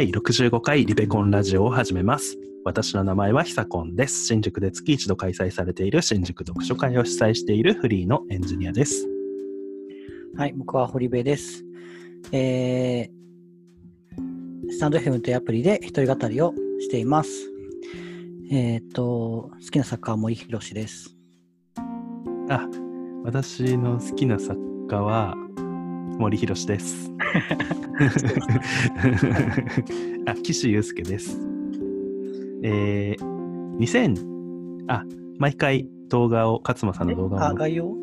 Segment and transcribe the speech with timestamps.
[0.00, 2.38] 第65回リベコンラジオを始めます。
[2.64, 4.24] 私の名前はひさこんです。
[4.24, 9.06] 新宿で月一度開催されている新宿読書会を主催しているフリーのエンジニアです。
[10.38, 11.66] はい、僕は堀部です。
[12.32, 17.30] えー、スタンド FM というアプリで一人語りをしています。
[18.50, 21.14] えっ、と、好きな作家は森博です。
[22.48, 22.66] あ、
[23.22, 24.58] 私の好きな作
[24.88, 25.34] 家は
[26.20, 27.10] 森博です。
[30.26, 31.38] あ、岸優介です。
[32.62, 35.02] えー、2000、あ、
[35.38, 37.94] 毎回動画を、勝間さんの動画をあ、概要？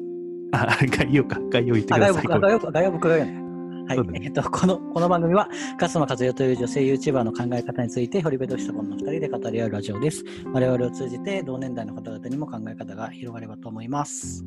[0.52, 2.24] あ、概要か、概要言ってあ、ください。
[2.24, 3.48] 概要僕、概要概要僕が言うの
[3.88, 5.48] はいね、えっ、と、この、この番組は、
[5.80, 10.26] 勝間和代という女性 YouTuber の考え方について、堀部と久本の二人で語り合うラジオです。
[10.52, 14.44] 我々を通じて、同年代の方々にも考え方が広がればと思います。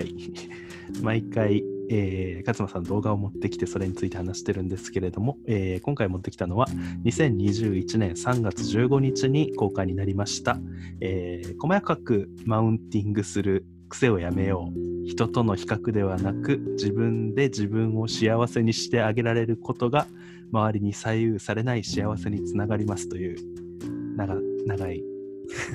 [0.00, 0.04] はい。
[0.04, 6.66] はい、毎回、えー、勝間さん動画を持ってきてそれについて話してるんですけれども、えー今回持ってきたのは
[7.04, 10.58] 2021年3月15日に公開になりました、
[11.00, 20.06] えー細かくマウンティングする癖をやめよう人との比較ではなく自分で自分を幸せにしてあげられることが
[20.52, 25.02] 周りに左右されない幸せにつながりますという長長い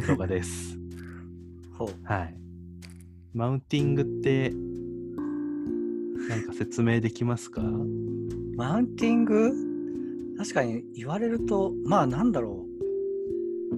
[0.07, 0.77] 動画です。
[2.03, 2.44] はい。
[3.35, 4.49] マウンティングって、
[6.29, 7.61] なんか説明できますか？
[8.55, 9.51] マウンティング？
[10.37, 13.75] 確かに言われると、まあなんだろう。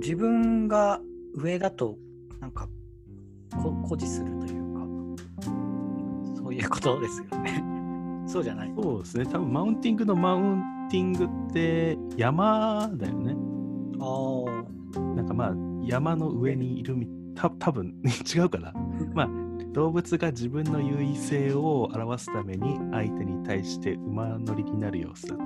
[0.00, 1.00] 自分が
[1.34, 1.96] 上だと、
[2.40, 2.68] なんか、
[3.52, 4.80] こ誇示するというか、
[6.42, 7.62] そういうことですよね。
[8.26, 8.72] そうじゃない。
[8.76, 9.26] そうですね。
[9.26, 13.36] 多分マウンティングのマウンティングって山だよね。
[14.00, 14.44] あ
[14.98, 15.00] あ。
[15.14, 17.94] なんかまあ山の上にいるみた多分
[18.34, 18.72] 違うかな。
[19.14, 25.44] まあ動物が自分の優位性を表すために相手に対して馬乗りになる様子だって。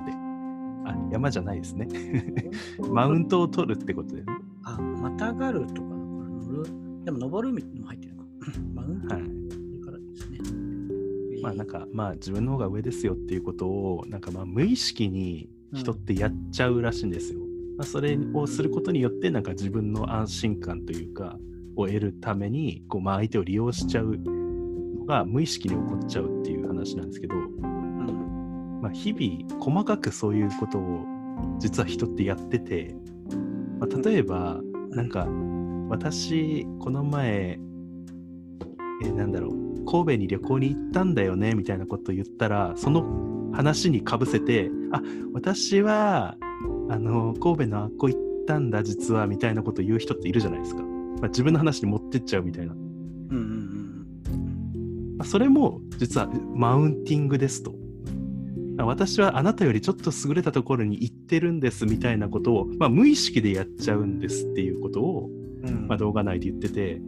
[0.85, 1.87] あ、山じゃないですね。
[2.91, 4.33] マウントを取るってことだよね。
[4.63, 6.69] あ、またがるとかだから乗る。
[7.03, 8.27] でも登るみたいなのも入ってるのか。
[8.73, 9.23] マウントはい。
[9.81, 10.39] からですね。
[11.43, 17.39] まあなんかまあ自分の方が上ですよっていうことをなんかまあ無意識に人ってやっちゃうらしいんですよ。
[17.77, 21.39] まあ、それをすることによってなんか自分の安心感というか
[21.75, 28.79] を得るためにこうまあ相手を利用しちゃうのが無意識に起こっちゃうっていう話なんですけど、うん。
[28.81, 31.05] まあ、日々細かくそういうことを
[31.59, 32.95] 実は人ってやってて、
[33.79, 34.59] まあ、例えば
[34.89, 35.27] なんか
[35.89, 37.59] 私この前
[39.03, 45.01] えーなんだろう神戸に旅行に行ったんだよねみたいなことを言ったらその話にかぶせてあ
[45.33, 46.37] 私は
[46.89, 50.83] あの神戸のあっこ行ったんだ実はみたいなことを言う人っているじゃないですか、
[51.21, 57.73] まあ、自分の話に持ってっちゃうみたいな、うんうんまあ、それも実はマウンティングですと
[58.79, 65.29] あ私はあなたよりちょっと優れたところに行ってるんですみたいなことを、まあ、無意識でやっちゃうんですっていうことを
[65.63, 65.69] うん。
[65.69, 67.01] うんまあ、動画内で言ってて、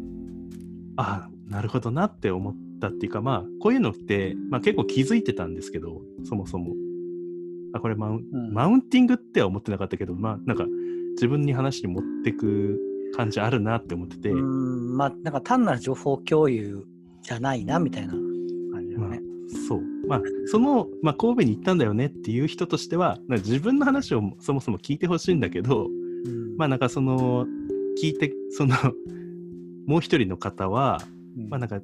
[0.95, 6.73] ああ、なるほどなって思ったっていうか、まあ、こういうのって、まあ、結構気づいてたんですけど、そもそも。
[7.73, 10.65] あ、これマウン、うんマウンティングっては思ってなかったけど、まあ、なんか、
[11.15, 12.79] 自分に話に持ってく
[13.15, 16.85] 感じあるなって思ってて、うーんまあなんか単なる情報共有
[17.21, 19.21] じゃないなみたいな感じだまあね。、
[19.67, 19.81] そう。
[20.07, 26.57] まあ、その、まあ、神戸に行ったんだよねっていう人としては、なんか自分の話をそもそも聞いてほしいんだけど、うん。
[26.57, 27.45] まあ、なんかその、
[28.01, 28.75] 聞いて、その、
[29.87, 31.01] もう一人の方は、
[31.37, 31.49] うん。
[31.49, 31.79] まあなんか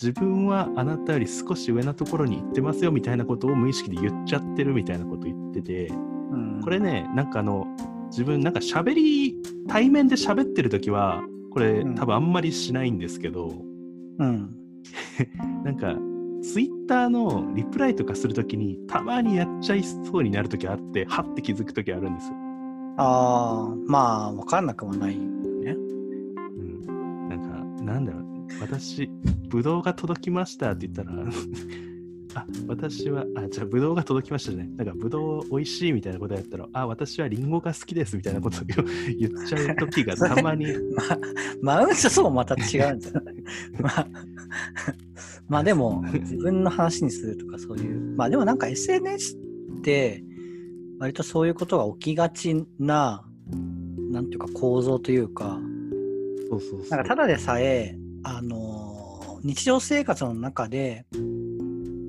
[0.00, 6.60] 自分はあなたより少し上なところに行ってますよみたいなことを無意識で言っちゃってるみたいなこと言っててうん。
[6.62, 7.66] これねなんかあの
[8.10, 9.36] 自分なんか喋り
[9.68, 13.62] 対面で喋ってる時はこれうん多分あんまりしないんですけど
[14.18, 14.54] うん
[15.64, 15.96] なんか
[16.42, 22.34] ツイッターのリプライとかする時にたまにやっちゃいそうになる時あってはって気づく時あるんですよ。
[22.96, 25.72] ああまあ分かんなくもないよね。
[25.72, 28.24] うん、なんかなんだろう
[28.60, 29.10] 私
[29.48, 31.12] ブドウが届きましたって言ったら
[32.34, 38.60] あ私はあじゃあブドウが届きましたねなんかブドウ美味しいみたいなことやったらあ私はリンゴが好きですみたいなことを
[39.18, 41.18] 言っちゃう時がたまに まあ
[41.62, 43.22] マウントそうまた違うんですよ。
[43.80, 44.08] まあ
[45.48, 49.36] まあでも自分の話にするとかそういうまあでもなんか SNS
[49.78, 50.22] って
[50.98, 53.24] 割とそういうことが起きがちな
[54.10, 55.60] なんていうか構造というか
[56.48, 58.90] そうそうそうなんかただでさえ、あのー
[59.42, 61.06] 日常生活の中で、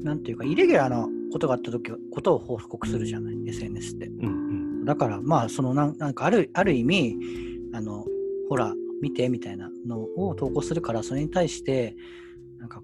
[0.04, 4.08] なんていうか、イレギュラーなことがあった時はことを報告するじゃない、SNS って。
[4.08, 7.16] うんうんだから、まあ、そのなんなんかある、ある意味、
[7.74, 8.06] あの、
[8.50, 11.96] ほら、見てみたいなのを投稿するから、それに対して、
[12.60, 12.82] なんか、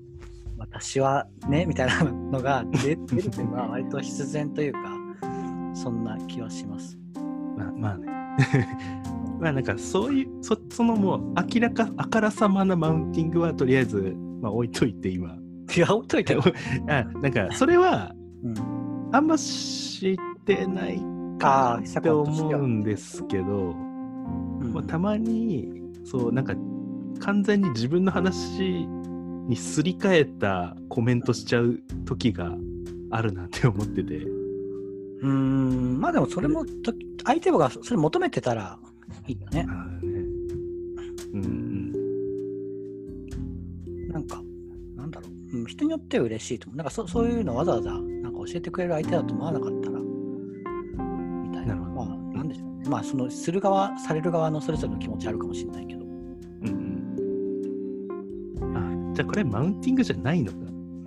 [0.58, 4.80] 私はね、みたいなのが出 出るというのは、割と必然というか、
[5.74, 6.98] そんな気はします。
[7.58, 8.08] まあまあね。
[9.40, 15.38] まあなんかそういう、そそのもう明らか、あからさまなマウンティングはとりあえず、まあ置いといて今。
[15.76, 16.44] いや、置いといてよ。
[16.88, 21.02] あなんかそれはうん、あんま知ってない
[21.40, 23.74] かって思うんですけど、う
[24.64, 26.56] んまあ、たまにそうなんか
[27.20, 28.88] 完全に自分の話
[29.48, 32.56] にすり替えたコメントしちゃう時が
[33.10, 34.18] あるなって思ってて。
[34.18, 36.94] うーん、まあでもそれもと、
[37.26, 38.78] 相手がそれ求めてたら
[39.28, 39.64] いいよね。
[39.64, 39.70] ね
[41.34, 41.92] うんうん
[44.10, 44.42] なんか、
[45.58, 46.78] う、うん、人によっては嬉しいと思う。
[46.78, 51.76] なんかそそういうのわざわざなんか教えてくれる相手だと思わなかったら、みたいな。
[51.76, 52.06] なまあ、
[52.38, 52.90] なんでしょうね。
[52.90, 56.06] まあ、その、する側、される側のそれぞれの気持ちあるかもしれないけど。
[56.06, 56.98] うんうん
[58.76, 60.58] あじゃあこれマウンティングじゃないのか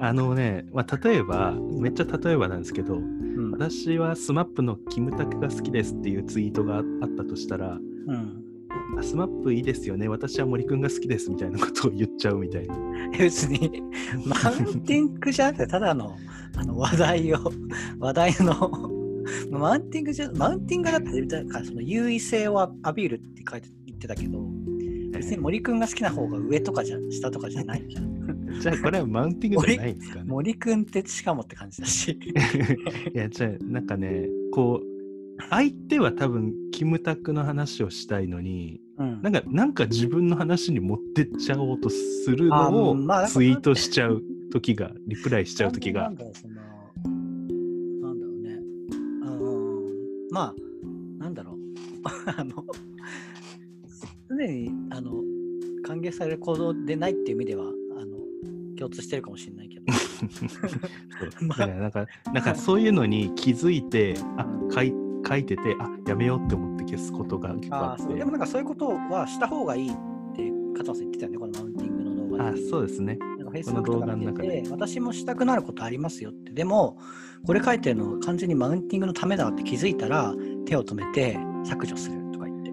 [0.01, 3.51] あのね、まあ、例えばめっちゃ例えばなんですけどうん。
[3.53, 6.83] 私は SMAP のキムタクが好きですっていうツイートがあっ
[7.17, 8.50] たとしたらうん。
[8.71, 12.77] あ SMAP いいですよね私は森くんが好きですみたいなことを言っちゃうみたいな
[13.19, 13.83] 別に、
[14.25, 16.17] マウンティングじゃなくて、ただの
[16.57, 17.39] あの話題を、
[17.99, 18.71] 話題の、
[19.51, 24.49] マウンティングじゃ、マウンティングだって、その優位性をアピールって書いて言ってたけど、
[25.13, 28.11] 別に森くんが好きな方が上とかじゃ、下とかじゃないじゃん。
[28.61, 32.19] じゃあこれはマウンティングじゃないんですかね森くんってしかもって感じだし。
[33.15, 35.00] いやじゃあなんかねこう
[35.51, 46.33] 相手は多分キムタクの話をしたいのにうんなんかなんか自分の話に持ってっちゃおうとするあのをまあツイートしちゃう時がリプライしちゃう時がなんだろう、
[48.43, 48.55] ね。
[49.23, 49.31] う
[50.29, 50.55] ん、まあ、
[51.23, 51.57] なんだろう。
[52.37, 52.65] あの、
[54.29, 55.23] 常に、あの、
[55.85, 57.65] 歓迎される行動でないっていう意味では、
[57.99, 58.17] あの、
[58.77, 59.87] 共通してるかもしれないけど。
[61.49, 64.93] だからなんかなんかそういうのに気づいてあ書い
[65.31, 69.93] 書いててあやめようって思って消すことが結構ああってそうでもなんかそういうことはした方がいいっ
[70.35, 72.69] て、勝間さん言ってたよね、このマウンティングの動画あで。
[72.69, 76.53] そうですねなんか Facebook この動画とか私もしたくなることありますよって。
[76.53, 76.99] でも、
[77.47, 80.35] これ書いてるのは完全にマウンティングのためだって気づいたら、
[80.67, 82.71] 手を止めて削除するとか言って。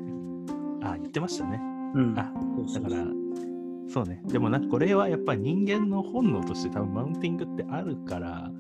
[0.83, 1.61] あ言ってましたね
[1.93, 2.15] うん。
[2.17, 2.31] あ
[2.67, 3.05] そうだから
[3.89, 8.51] そうねでもなんかこれはやっぱり人間の本能として多分マウンティングってあるから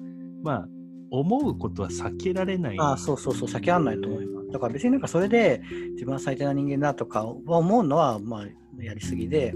[0.41, 0.67] まあ
[1.09, 4.51] 思うことは避けられないああ、そうそうそう、避けられないと思います。
[4.51, 5.61] だから別になんかそれで
[5.93, 9.53] 自分は最低な人間だとかは思うのは、まあ、やりすぎで、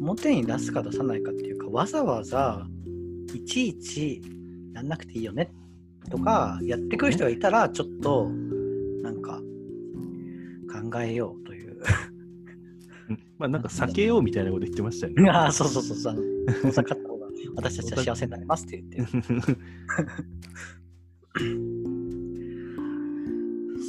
[0.00, 2.66] 表に出すか出さないかっていうか、わざわざ
[3.34, 4.22] いちいち
[4.74, 5.50] やんなくていいよね
[6.10, 8.28] とか、やってくる人がいたら、ちょっと、
[9.02, 9.40] なんか、
[10.72, 11.76] 考えようという。
[13.08, 16.72] うんまあなんか避けようみたいなこと言ってましたよね ああ、そうそうそうそう。
[17.54, 19.12] 私たちは幸せになりますって言って。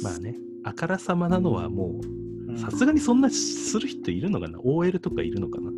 [0.02, 5.70] まあねあからさまなのはもううんさすがにそんなする人いるのかな ?OL とかいるのかな？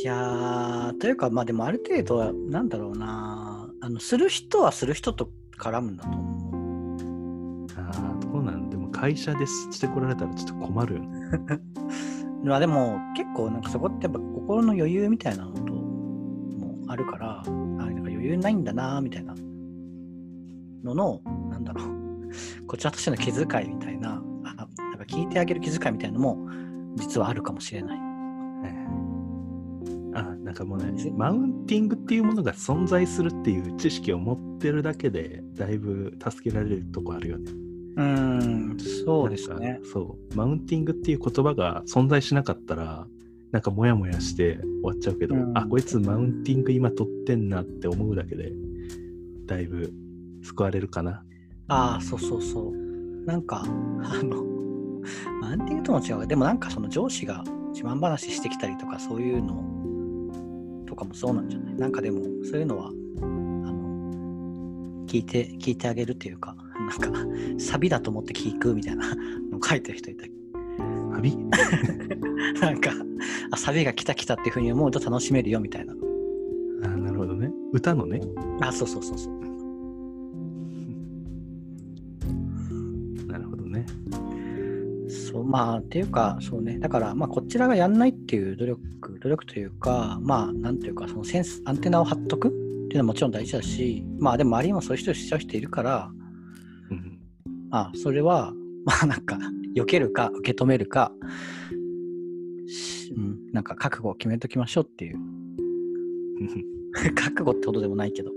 [0.00, 8.70] いやー、というか、まあでもある程度は、なんだろうな、あのする人はする人と絡むんだと思ああどうなん？
[8.70, 11.08] でも会社でしてこられたらちょっと困るよね
[12.42, 12.46] う。
[12.46, 15.67] まあでも、結構なんかそこってやっぱ心の余裕みたいなの
[16.88, 19.34] あるから、あなんか余裕ないんだな、みたいな
[20.82, 21.88] のの、なんだろう、
[22.66, 26.48] こちらとしての気遣いみたいな、あなんか聞いてあげる気遣いみたいなのも、
[26.96, 28.08] 実はあるかもしれない。
[30.14, 37.52] あなんかもうねマウンティングっていうものが存在するっていう知識を持ってるだけでだいぶ助けられるとこあるよね
[37.96, 39.88] うーん、そうですねか。
[39.92, 43.06] そうマウンティングっていう言葉が存在しなかったら
[43.52, 45.56] なんかモヤモヤして終わっちゃうけど、うん。
[45.56, 48.52] あこいつマウンティング今取ってんなって思うだけで
[49.46, 49.92] だいぶ
[50.42, 51.22] 救われるかな。
[51.68, 53.24] ああ、そうそうそう。
[53.26, 54.44] なんか、あの、
[55.40, 56.18] マウンティングとも違う。
[56.18, 59.62] がでもなんかその上司が自慢話してきたりとかそういうの
[60.86, 61.74] とかもそうなんじゃない？
[61.76, 66.56] なんかでもそういうのは、あの、聞いて、聞いてあげるっていうか、
[67.00, 67.26] なんか、
[67.58, 69.14] サビだと思って聞くみたいな
[69.50, 70.24] の書いてる人いた。
[71.14, 71.36] サビ？
[72.60, 72.94] なんか、あ、
[73.58, 75.94] サビが来た来たっていうふうに思うと楽しめるよみたいな。
[76.84, 77.50] あなるほどね。
[77.72, 78.20] 歌のね。
[78.60, 79.34] あ、そうそうそうそう。
[83.26, 83.84] なるほどね。
[85.08, 86.78] そうまあっていうかそうね。
[86.78, 88.80] だからまあこちらがやんないっていう努力
[89.20, 96.10] 努力というかまあなんていうかそのセンスアンテナを張っとくっていうのはもちろん大事だしまあでも周りにもそういう人しちゃう人いるから
[96.90, 97.18] うん
[97.70, 98.52] まあそれは
[98.84, 99.38] まあなんか
[99.74, 101.12] 避けるか受け止めるか
[103.58, 105.18] なんか覚悟を決めときましょうっていう
[107.16, 108.30] 覚悟ってほどでもないけど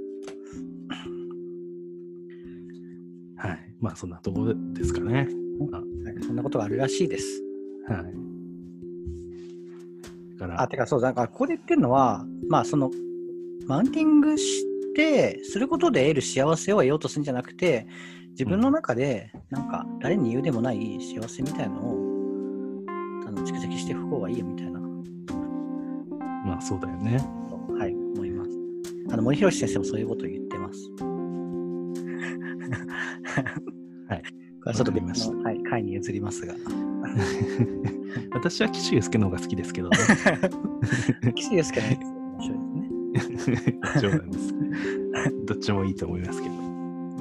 [3.36, 5.14] はいまあそんなところですかね。
[5.14, 5.80] は
[6.20, 7.44] い、そんなことがあるらしいです。
[7.88, 8.04] はい。
[10.40, 12.90] だから、あ、てかそう、だからここで言ってるのは、まあその、
[13.68, 17.86] マウンティングして、することで得る幸せを得ようとするんじゃなくて、
[18.32, 22.12] 自分の中で、なんか、誰に言うでもない幸せみたいのを、
[23.42, 24.71] 蓄積していく方がいいよみたいな、
[26.62, 27.18] まあそうだよね。
[27.80, 28.52] はい、思います。
[29.12, 30.92] あの、森博先生もそういうことを言ってます。
[34.08, 34.22] はい。
[34.22, 36.54] これはちょっと別わかりましたの、はい、回に譲りますが。
[38.32, 39.98] 私は岸優介の方が好きですけどね。
[41.34, 42.60] 岸優介の面白い
[43.32, 43.80] ですね。
[44.00, 44.54] 冗談です。
[45.48, 46.56] どっちもいいと思いますけど。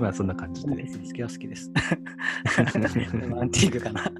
[0.03, 0.85] まあそんな感じで。
[0.85, 1.73] 岸優介は好きです。
[3.31, 4.13] マウンティングかな。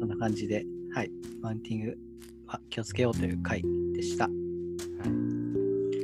[0.00, 0.64] そんな感じで、
[0.94, 1.98] はい、マウンティング
[2.46, 3.62] は気をつけようという回
[3.94, 4.24] でした。
[4.24, 4.28] あ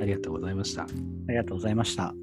[0.00, 0.86] ありがとうございました。
[1.28, 2.14] りがとうございました。